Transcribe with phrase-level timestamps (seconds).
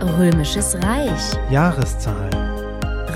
[0.00, 2.32] Römisches Reich, Jahreszahlen,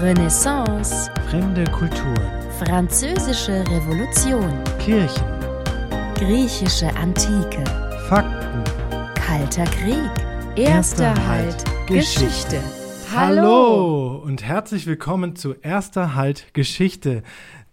[0.01, 5.25] Renaissance, fremde Kulturen, Französische Revolution, Kirchen,
[6.17, 7.63] griechische Antike,
[8.09, 8.65] Fakten.
[9.15, 10.11] Kalter Krieg,
[10.57, 12.61] Erster Halt, Geschichte.
[13.15, 14.17] Hallo.
[14.17, 17.23] Und herzlich willkommen zu Erster Halt Geschichte,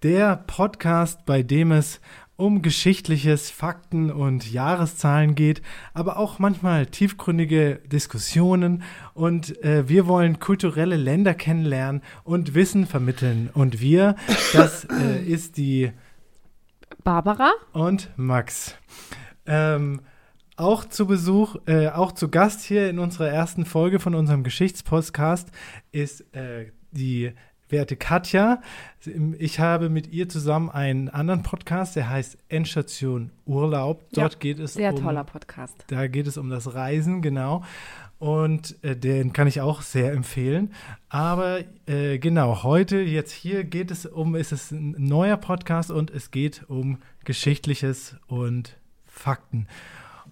[0.04, 2.00] der Podcast, bei dem es
[2.40, 5.62] um geschichtliches, Fakten und Jahreszahlen geht,
[5.94, 8.84] aber auch manchmal tiefgründige Diskussionen
[9.14, 13.50] und äh, wir wollen kulturelle Länder kennenlernen und Wissen vermitteln.
[13.54, 14.16] Und wir,
[14.54, 15.92] das äh, ist die
[17.04, 17.52] Barbara?
[17.74, 18.76] und Max.
[19.46, 20.02] Ähm,
[20.56, 25.50] auch zu Besuch, äh, auch zu Gast hier in unserer ersten Folge von unserem Geschichtspodcast
[25.92, 27.34] ist äh, die
[27.70, 28.62] werte Katja.
[29.38, 34.04] Ich habe mit ihr zusammen einen anderen Podcast, der heißt Endstation Urlaub.
[34.12, 35.76] Dort Ja, geht es Sehr um toller Podcast.
[35.88, 37.64] da geht es um das Reisen, genau.
[38.18, 40.74] Und äh, den kann ich auch sehr empfehlen.
[41.08, 46.12] Aber äh, genau, heute, jetzt hier geht es um, ist es ein neuer Podcast und
[46.12, 49.68] es geht um Geschichtliches und Fakten.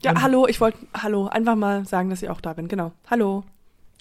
[0.03, 2.67] Ja, Und- hallo, ich wollte, hallo, einfach mal sagen, dass ich auch da bin.
[2.67, 2.91] Genau.
[3.09, 3.45] Hallo.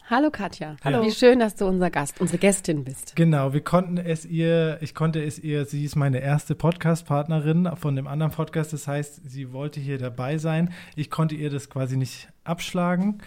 [0.09, 0.77] Hallo Katja.
[0.85, 1.03] Hallo.
[1.05, 3.17] Wie schön, dass du unser Gast, unsere Gästin bist.
[3.17, 7.97] Genau, wir konnten es ihr, ich konnte es ihr, sie ist meine erste Podcast-Partnerin von
[7.97, 10.73] dem anderen Podcast, das heißt, sie wollte hier dabei sein.
[10.95, 13.19] Ich konnte ihr das quasi nicht abschlagen.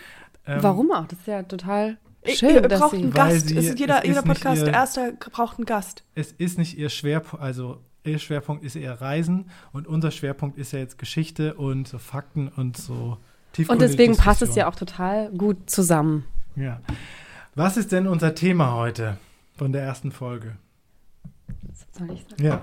[0.48, 1.06] Ähm, Warum auch?
[1.06, 2.98] Das ist ja total Ich- schön, ihr dass braucht sie.
[3.04, 3.48] einen Weil Gast.
[3.50, 6.06] sie- es ist jeder, es jeder Podcast, ihr- der erste braucht einen Gast.
[6.16, 10.72] es ist nicht ihr Schwerpunkt, also ihr Schwerpunkt ist eher Reisen und unser Schwerpunkt ist
[10.72, 13.18] ja jetzt Geschichte und so Fakten und so Und
[13.52, 16.24] tiefgründige deswegen passt es ja auch total gut zusammen.
[16.56, 16.82] Ja.
[17.56, 19.18] Was ist denn unser Thema heute
[19.58, 20.56] von der ersten Folge?
[21.92, 22.44] Soll ich sagen?
[22.44, 22.62] Ja,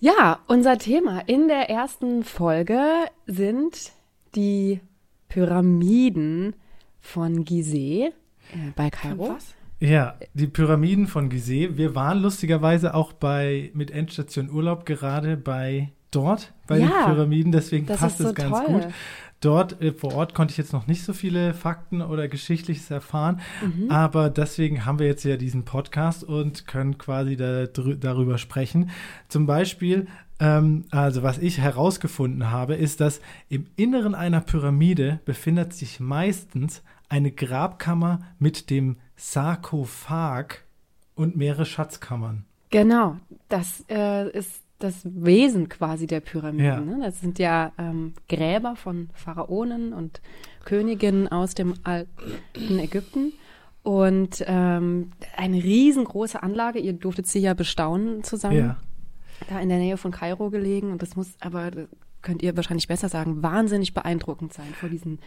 [0.00, 2.80] Ja, unser Thema in der ersten Folge
[3.26, 3.92] sind
[4.34, 4.80] die
[5.28, 6.54] Pyramiden
[7.00, 8.12] von Gizeh äh,
[8.74, 9.30] bei Kairo.
[9.36, 9.54] Was?
[9.80, 11.76] ja, die Pyramiden von Gizeh.
[11.76, 17.52] Wir waren lustigerweise auch bei mit Endstation Urlaub gerade bei dort bei den Ja, Pyramiden,
[17.52, 18.66] deswegen passt ist so es ganz toll.
[18.66, 18.86] gut.
[19.46, 23.40] Dort äh, vor Ort konnte ich jetzt noch nicht so viele Fakten oder Geschichtliches erfahren,
[23.62, 23.90] Mhm.
[23.90, 28.90] aber deswegen haben wir jetzt ja diesen Podcast und können quasi da, darüber sprechen.
[29.28, 30.08] Zum Beispiel,
[30.40, 36.82] ähm, also was ich herausgefunden habe, ist, dass im Inneren einer Pyramide befindet sich meistens
[37.08, 40.64] eine Grabkammer mit dem Sarkophag
[41.14, 42.44] und mehrere Schatzkammern.
[42.70, 43.16] Genau,
[43.48, 46.64] das äh, ist das Wesen quasi der Pyramiden.
[46.64, 46.80] Ja.
[46.80, 46.98] Ne?
[47.02, 50.20] Das sind ja ähm, Gräber von Pharaonen und
[50.64, 53.32] Königinnen aus dem alten Ägypten.
[53.82, 58.76] Und ähm, eine riesengroße Anlage, ihr durftet sie ja bestaunen zusammen, Ja.
[59.48, 60.90] da in der Nähe von Kairo gelegen.
[60.90, 61.86] Und das muss aber, das
[62.20, 65.20] könnt ihr wahrscheinlich besser sagen, wahnsinnig beeindruckend sein, vor diesen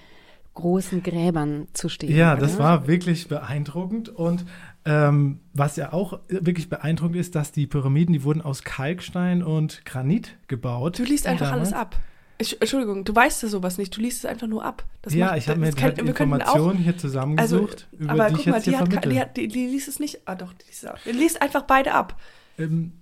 [0.59, 2.15] großen Gräbern zu stehen.
[2.15, 2.63] Ja, das oder?
[2.63, 4.09] war wirklich beeindruckend.
[4.09, 4.45] Und
[4.85, 9.85] ähm, was ja auch wirklich beeindruckend ist, dass die Pyramiden, die wurden aus Kalkstein und
[9.85, 10.99] Granit gebaut.
[10.99, 11.73] Du liest einfach damals.
[11.73, 11.95] alles ab.
[12.41, 13.95] Ich, Entschuldigung, du weißt ja sowas nicht.
[13.97, 14.85] Du liest es einfach nur ab.
[15.01, 18.27] Das ja, macht- ich habe mir das kann- halt Informationen hier also, zusammengesucht, über aber
[18.27, 19.11] die guck ich mal, jetzt die, hier hat, vermittle.
[19.13, 20.21] die, hat, die, die liest es nicht.
[20.25, 22.17] Ah, doch, die liest liest einfach beide ab.
[22.57, 22.93] ähm,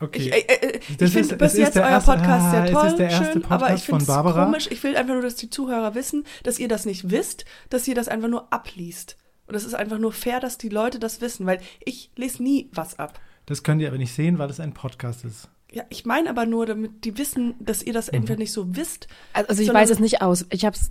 [0.00, 0.20] okay.
[0.28, 2.64] Ich, äh, äh, Das ich ist- finde bis jetzt der euer erste- Podcast ah, sehr
[2.64, 4.44] es toll, ist der erste schön, aber Podcast ich finde es von Barbara.
[4.44, 4.68] komisch.
[4.70, 7.94] Ich will einfach nur, dass die Zuhörer wissen, dass ihr das nicht wisst, dass ihr
[7.94, 9.16] das einfach nur abliest.
[9.46, 12.70] Und es ist einfach nur fair, dass die Leute das wissen, weil ich lese nie
[12.72, 13.20] was ab.
[13.46, 15.48] das könnt ihr aber nicht sehen, weil es ein Podcast ist.
[15.70, 19.06] Ja, ich meine aber nur, damit die wissen, dass ihr das entweder nicht so wisst.
[19.32, 20.46] Also ich sondern- weiß es nicht aus.
[20.50, 20.88] Ich habe es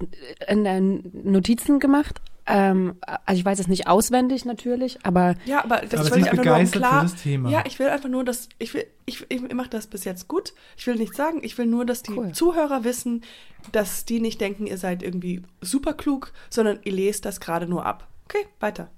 [0.47, 2.21] in den Notizen gemacht.
[2.45, 2.95] Ähm,
[3.25, 6.31] also ich weiß es nicht auswendig natürlich, aber Ja, aber das Aber will ich ist
[6.31, 6.99] einfach nur um klar.
[7.01, 7.49] für das Thema.
[7.49, 10.53] Ja, ich will einfach nur, dass ich will, ich, ich mache das bis jetzt gut.
[10.75, 11.39] Ich will nichts sagen.
[11.41, 12.33] Ich will nur, dass die Cool.
[12.33, 13.23] Zuhörer wissen,
[13.71, 17.85] dass die nicht denken, ihr seid irgendwie super klug, sondern ihr lest das gerade nur
[17.85, 18.09] ab.
[18.25, 18.89] Okay, weiter.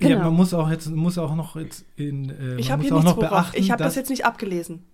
[0.00, 0.24] Ja, Genau.
[0.24, 2.96] man muss auch jetzt muss auch noch jetzt in äh, Ich man habe muss hier
[2.96, 3.30] auch nichts noch worauf.
[3.30, 4.86] beachten, Ich habe das jetzt nicht abgelesen.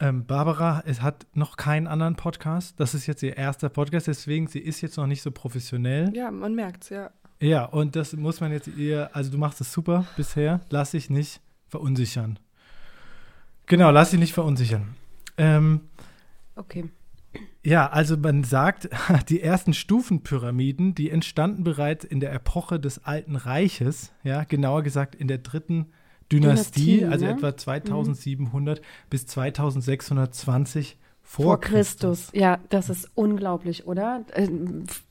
[0.00, 2.78] Ähm, Barbara es hat noch keinen anderen Podcast.
[2.78, 6.14] Das ist jetzt ihr erster Podcast, deswegen sie ist jetzt noch nicht so professionell.
[6.14, 7.10] Ja, man merkt's, ja.
[7.40, 11.10] Ja, und das muss man jetzt ihr, also du machst es super bisher, lass dich
[11.10, 12.38] nicht verunsichern.
[13.66, 14.94] Genau, lass dich nicht verunsichern.
[15.36, 15.82] Ähm,
[16.54, 16.88] okay.
[17.62, 18.88] ja, also man sagt,
[19.28, 25.14] die ersten Stufenpyramiden, die entstanden bereits in der Epoche des Alten Reiches, ja, genauer gesagt
[25.14, 25.86] in der dritten
[26.32, 27.32] Dynastie, Dynastie, also ne?
[27.32, 28.80] etwa 2700
[29.10, 32.30] bis 2620 vor, Vor Christus.
[32.34, 34.24] Ja, das ist unglaublich, oder?
[34.34, 34.48] Äh,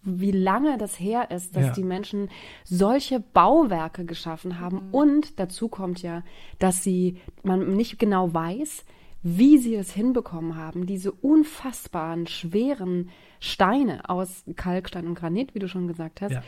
[0.02, 1.72] Wie lange das her ist, dass Ja.
[1.74, 2.30] die Menschen
[2.64, 4.90] solche Bauwerke geschaffen haben.
[4.92, 6.24] Und dazu kommt ja,
[6.58, 8.86] dass sie, man nicht genau weiß,
[9.28, 15.68] wie sie es hinbekommen haben, diese unfassbaren, schweren Steine aus Kalkstein und Granit, wie du
[15.68, 16.44] schon gesagt hast, Ja.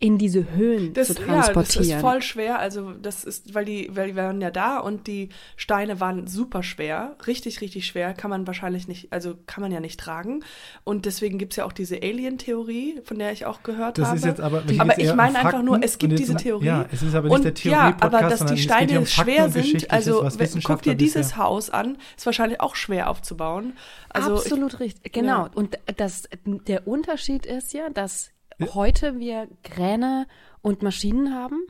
[0.00, 1.84] in diese Höhen Das, zu ja, das transportieren.
[1.98, 2.58] ist voll schwer.
[2.58, 6.62] Also das ist, weil die, weil die waren ja da und die Steine waren super
[6.64, 8.12] schwer, richtig, richtig schwer.
[8.12, 10.42] Kann man wahrscheinlich nicht, also kann man ja nicht tragen.
[10.84, 14.16] Und deswegen gibt es ja auch diese Alien-Theorie, von der ich auch gehört Das habe.
[14.18, 16.66] ist jetzt aber, aber ich meine einfach nur, es gibt diese Theorie.
[16.66, 19.48] Ja, es ist aber nicht und der ja, aber dass sondern die Steine um schwer
[19.48, 20.28] sind, also
[20.64, 23.76] guck dir dieses Haus an, ist wahrscheinlich auch schwer aufzubauen.
[24.08, 25.46] Also ich, Absolut richtig, genau.
[25.46, 25.50] Ja.
[25.54, 28.30] Und das, der Unterschied ist ja, dass
[28.74, 30.26] heute wir Kräne
[30.60, 31.66] und Maschinen haben.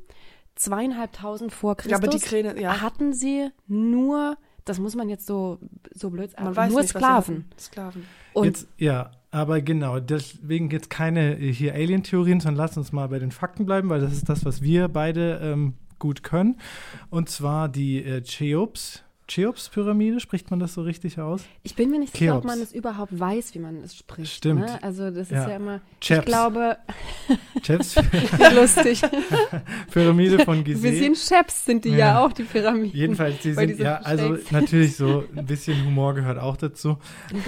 [0.54, 2.82] Zweieinhalbtausend vor Christus Ja, aber die Kräne, ja.
[2.82, 5.58] hatten sie nur, das muss man jetzt so,
[5.94, 7.46] so blöd sagen, man weiß nur nicht, Sklaven.
[7.58, 8.06] Sklaven.
[8.34, 13.08] Und Jetzt, ja, aber genau, deswegen jetzt keine äh, hier Alien-Theorien, sondern lass uns mal
[13.08, 16.60] bei den Fakten bleiben, weil das ist das, was wir beide ähm, gut können.
[17.08, 19.02] Und zwar die äh, Cheops.
[19.28, 21.42] Cheops-Pyramide, spricht man das so richtig aus?
[21.62, 24.32] ich bin mir nicht sicher, ob man es überhaupt weiß, wie man es spricht.
[24.32, 24.60] Stimmt.
[24.60, 24.82] Ne?
[24.82, 25.48] Also das ist Ja.
[25.48, 26.19] ja, immer, Chaps.
[26.20, 26.76] ich glaube,
[27.62, 27.94] Cheops
[28.54, 29.00] lustig.
[29.92, 30.90] Pyramide von Ein Gizeh.
[30.90, 32.24] bisschen Chaps sind die ja, Ja.
[32.24, 32.96] auch, die Pyramiden.
[32.96, 36.98] Jedenfalls, sie sind, die so ja, also natürlich so ein bisschen Humor gehört auch dazu.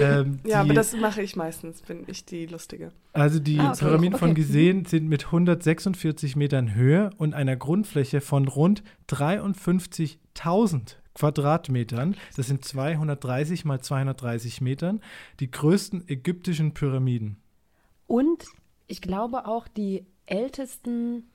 [0.01, 2.93] Ähm, Ja, die, aber das mache ich meistens, bin ich die Lustige.
[3.13, 4.41] Also die Ah, okay, Pyramiden von okay.
[4.43, 12.17] Gizeh sind mit 146 Metern Höhe und einer Grundfläche von rund 53.000 Quadratmetern.
[12.37, 15.01] Das sind 230 mal 230 Metern.
[15.41, 17.37] Die größten ägyptischen Pyramiden.
[18.07, 18.45] Und
[18.87, 21.31] ich glaube auch die ältesten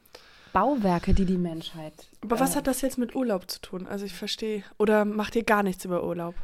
[0.53, 1.93] Bauwerke, die die Menschheit.
[2.21, 3.87] Aber was äh, hat das jetzt mit Urlaub zu tun?
[3.87, 4.63] Also ich verstehe.
[4.77, 6.35] Oder macht ihr gar nichts über Urlaub?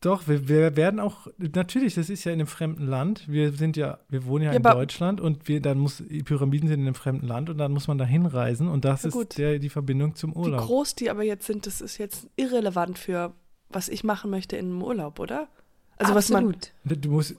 [0.00, 3.24] Doch, wir, wir werden auch, natürlich, das ist ja in einem fremden Land.
[3.28, 6.68] Wir sind ja, wir wohnen ja, Ja, in Deutschland und wir, dann muss, die Pyramiden
[6.68, 9.14] sind in einem fremden Land und dann muss man da hinreisen und das Ja, ist
[9.14, 9.38] gut.
[9.38, 10.60] der, die Verbindung zum Wie Urlaub.
[10.66, 13.32] groß die aber jetzt sind, das ist jetzt irrelevant für,
[13.70, 15.48] was ich machen möchte in einem Urlaub, oder?
[15.96, 16.44] Also was man.
[16.54, 16.72] Absolut.
[17.04, 17.34] Du musst,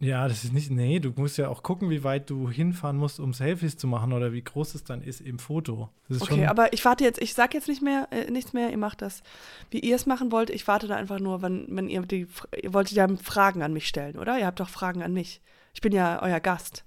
[0.00, 3.20] ja, das ist nicht, nee, du musst ja auch gucken, wie weit du hinfahren musst,
[3.20, 5.88] um Selfies zu machen oder wie groß es dann ist im Foto.
[6.20, 9.02] Okay, aber ich warte jetzt, ich sag jetzt nicht mehr, äh, nichts mehr, ihr macht
[9.02, 9.22] das,
[9.70, 10.50] wie ihr es machen wollt.
[10.50, 12.26] Ich warte da einfach nur, wenn, wenn ihr die,
[12.62, 14.38] ihr wolltet ja Fragen an mich stellen, oder?
[14.38, 15.40] Ihr habt doch Fragen an mich.
[15.72, 16.84] Ich bin ja euer Gast.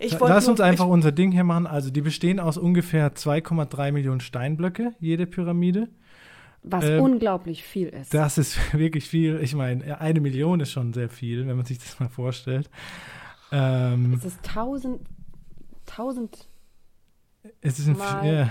[0.00, 1.66] Ich Lass nur- uns einfach ich, unser Ding hier machen.
[1.66, 5.88] Also die bestehen aus ungefähr 2,3 Millionen Steinblöcke, jede Pyramide.
[6.62, 8.12] Was Ähm, unglaublich viel ist.
[8.12, 9.40] Das ist wirklich viel.
[9.40, 12.68] Ich meine, eine Million ist schon sehr viel, wenn man sich das mal vorstellt.
[13.52, 15.00] Ähm, es ist tausend,
[15.86, 16.48] tausend,
[17.60, 18.50] es ist ein, mal- ja,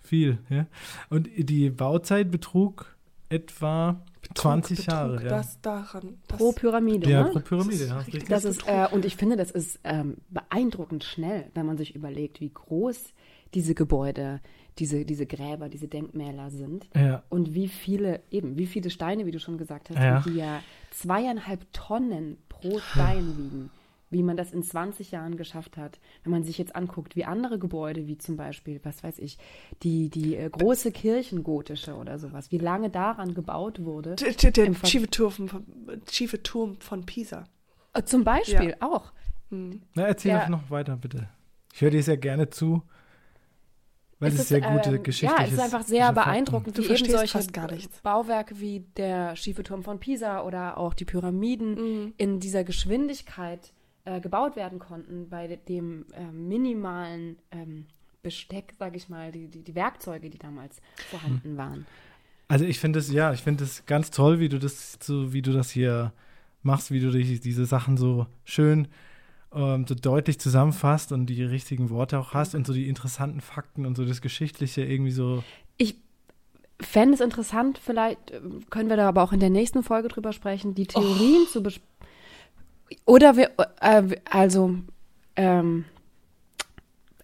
[0.00, 0.38] viel.
[0.48, 0.66] Ja.
[1.10, 2.96] Und die Bauzeit betrug
[3.28, 5.22] etwa 20 Betrug, Jahre.
[5.22, 5.28] Ja.
[5.28, 6.18] Das daran.
[6.28, 7.08] Das, pro Pyramide.
[7.08, 7.30] ja, ne?
[7.30, 7.86] pro Pyramide.
[7.86, 11.66] Das ist Ja, Das ist, äh, und ich finde, das ist ähm, beeindruckend schnell, wenn
[11.66, 13.12] man sich überlegt, wie groß
[13.54, 14.40] diese Gebäude,
[14.78, 16.88] diese, diese Gräber, diese Denkmäler sind.
[16.94, 17.22] Ja.
[17.28, 20.20] Und wie viele, eben, wie viele Steine, wie du schon gesagt hast, Ja.
[20.26, 20.60] die ja
[20.90, 23.70] zweieinhalb Tonnen pro Stein wiegen,
[24.10, 25.98] wie man das in 20 Jahren geschafft hat.
[26.22, 29.38] Wenn man sich jetzt anguckt, wie andere Gebäude, wie zum Beispiel, was weiß ich,
[29.82, 34.16] die, die äh, große Kirchengotische oder sowas, wie lange daran gebaut wurde.
[34.16, 35.64] Der, der, schiefe, Turm, von-
[36.10, 37.44] schiefe Turm von Pisa.
[37.94, 39.12] Äh, Zum Beispiel auch.
[39.50, 39.82] Hm.
[39.94, 40.40] Na, erzähl Ja.
[40.40, 41.28] doch noch weiter, bitte.
[41.74, 42.82] Ich höre dir sehr gerne zu,
[44.22, 47.04] weil es, ist, sehr gute ähm, Geschichte Ja, es ist einfach sehr beeindruckend, wie eben
[47.10, 47.38] solche.
[48.02, 52.12] Bauwerke wie der schiefe Turm von Pisa oder auch die Pyramiden Mhm.
[52.16, 53.72] in dieser Geschwindigkeit
[54.04, 57.86] äh, gebaut werden konnten, bei de- dem äh, minimalen ähm,
[58.22, 61.86] Besteck, sage ich mal, die, die, die Werkzeuge, die damals vorhanden waren.
[62.48, 65.42] Also ich finde es, ja, ich finde es ganz toll, wie du das so, wie
[65.42, 66.12] du das hier
[66.62, 68.88] machst, wie du die, diese Sachen so schön
[69.54, 73.86] ähm, so deutlich zusammenfasst und die richtigen Worte auch hast und so die interessanten Fakten
[73.86, 75.42] und so das Geschichtliche irgendwie so.
[75.76, 75.96] Ich
[76.80, 78.40] fände es interessant, vielleicht äh,
[78.70, 81.88] können wir da aber auch in der nächsten Folge drüber sprechen, die Theorien zu besprechen.
[83.06, 84.74] Oder wir, äh, also,
[85.36, 85.84] ähm,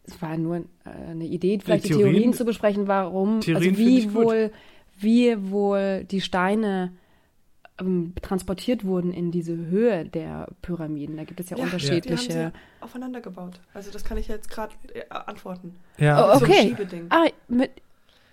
[0.05, 0.63] es war nur äh,
[1.11, 4.53] eine Idee, vielleicht die Theorien- Theorien, zu besprechen, warum, Theorien also wie wohl,
[4.99, 6.93] wie wohl die Steine
[7.81, 11.17] ähm, transportiert wurden in diese Höhe der Pyramiden.
[11.17, 12.33] Da gibt es ja, Die haben unterschiedliche.
[12.33, 13.61] sie aufeinander gebaut.
[13.75, 15.77] Also das kann ich jetzt gerade äh, antworten.
[15.99, 16.69] Ja, Oh, So ein okay.
[16.69, 17.07] Schiebeding.
[17.11, 17.71] Ah, mit,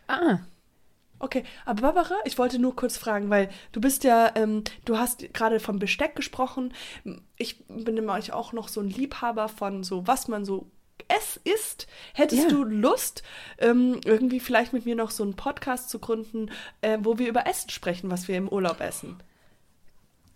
[0.08, 0.40] ah,
[1.18, 5.34] Okay, aber Barbara, ich wollte nur kurz fragen, weil du bist ja, ähm, du hast
[5.34, 6.74] gerade vom Besteck gesprochen.
[7.38, 10.70] Ich bin nämlich auch noch so ein Liebhaber von so, was man so
[11.08, 11.88] es isst.
[12.14, 12.50] Hättest Ja.
[12.50, 13.24] du Lust,
[13.60, 17.48] ähm, irgendwie vielleicht mit mir noch so einen Podcast zu gründen, äh, wo wir über
[17.48, 19.16] Essen sprechen, was wir im Urlaub essen?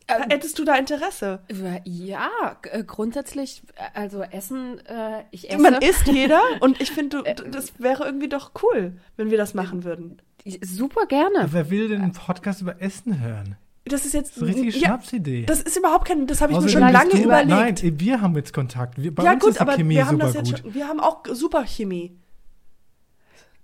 [0.09, 1.39] Ähm, Hättest du da Interesse?
[1.85, 2.29] ja,
[2.63, 5.61] äh, grundsätzlich, äh, also Essen, äh, ich esse.
[5.61, 9.53] Man isst jeder und ich finde, du- das wäre irgendwie doch cool, wenn wir das
[9.53, 10.21] machen würden.
[10.61, 11.49] Super gerne.
[11.51, 13.57] wer will denn einen Podcast über Essen hören?
[13.85, 15.45] das ist jetzt Das ist eine richtige ja, Schnapsidee.
[15.45, 17.83] Das ist überhaupt kein, das habe ich mir Außerdem schon bist lange du, überlegt.
[17.83, 19.01] Nein, wir haben jetzt Kontakt.
[19.01, 20.59] Wir, bei ja uns gut, ist die aber Chemie wir haben super das jetzt gut.
[20.59, 22.17] schon, wir haben auch super Chemie.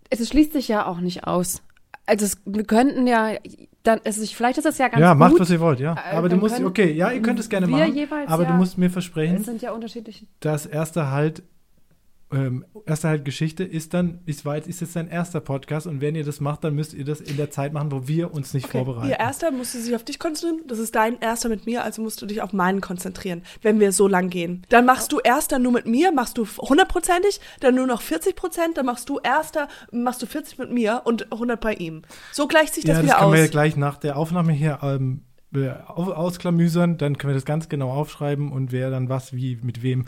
[0.10, 1.62] Es schließt sich ja auch nicht aus.
[2.06, 3.34] Also es, wir könnten ja,
[3.86, 5.20] dann, also ich, vielleicht ist es ja ganz Ja, gut.
[5.20, 5.94] macht, was ihr wollt, ja.
[5.94, 7.94] Äh, aber du dann musst, okay, ja, ihr könnt es gerne machen.
[7.96, 10.26] jeweils Aber du ja- musst mir versprechen, ja unterschiedliche.
[10.40, 11.44] das erste halt,
[12.32, 16.16] ähm, erste halt Geschichte ist dann, ist weit, ist jetzt dein erster Podcast und wenn
[16.16, 18.66] ihr das macht, dann müsst ihr das in der Zeit machen, wo wir uns nicht
[18.66, 19.10] Okay, vorbereiten.
[19.10, 20.68] Ihr erster musste sich auf dich konzentrieren.
[20.68, 23.92] Das ist dein erster mit mir, also musst du dich auf meinen konzentrieren, wenn wir
[23.92, 24.66] so lang gehen.
[24.70, 28.78] Dann machst du erster nur mit mir, machst du hundertprozentig, dann nur noch 40 Prozent,
[28.78, 32.02] dann machst du erster, machst du 40 mit mir und 100 bei ihm.
[32.32, 33.52] So gleicht sich das ja, das wieder können wir ja aus.
[33.52, 35.25] gleich nach der Aufnahme hier ähm, äh,
[35.56, 40.06] ausklamüsern, dann können wir das ganz genau aufschreiben und wer dann was wie mit wem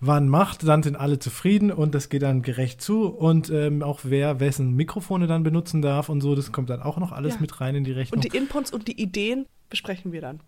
[0.00, 4.00] wann macht, dann sind alle zufrieden und das geht dann gerecht zu und ähm, auch
[4.04, 7.40] wer wessen Mikrofone dann benutzen darf und so, das kommt dann auch noch alles Ja.
[7.40, 8.18] mit rein in die Rechnung.
[8.18, 10.40] Und die Inputs und die Ideen besprechen wir dann.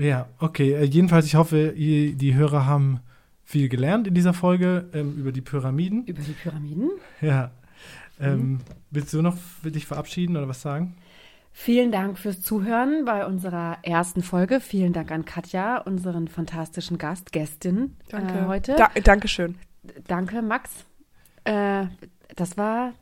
[0.00, 3.00] ja, okay, äh, jedenfalls ich hoffe, ihr, die Hörer haben
[3.44, 6.04] viel gelernt in dieser Folge ähm, über die Pyramiden.
[6.06, 6.90] Über die Pyramiden.
[7.20, 7.50] Ja.
[8.18, 8.24] Mhm.
[8.24, 10.94] Ähm, willst du noch dich verabschieden oder was sagen?
[11.56, 14.58] Vielen Dank fürs Zuhören bei unserer ersten Folge.
[14.58, 18.40] Vielen Dank an Katja, unseren fantastischen Gast, Gästin Danke.
[18.40, 18.74] Äh, heute.
[18.76, 19.54] Da, Dankeschön.
[20.08, 20.84] Danke, Max.
[21.44, 21.84] Äh,
[22.34, 22.92] das war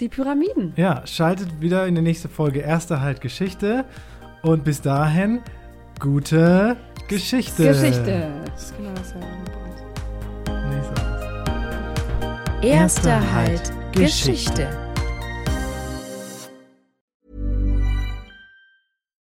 [0.00, 0.72] die Pyramiden.
[0.76, 3.84] Ja, schaltet wieder in die nächste Folge Erster Halt Geschichte.
[4.42, 5.42] Und bis dahin,
[6.00, 7.68] gute Geschichte.
[7.68, 8.32] Geschichte.
[8.46, 9.26] Das ist genau dasselbe
[10.46, 10.64] bei uns.
[12.64, 14.87] Erster Halt Geschichte.